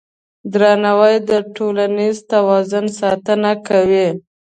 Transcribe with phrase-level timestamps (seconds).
[0.53, 4.07] درناوی د ټولنیز توازن ساتنه کوي.